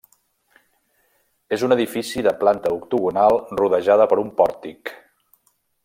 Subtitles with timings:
[1.57, 4.97] És un edifici de planta octogonal rodejada per un pòrtic.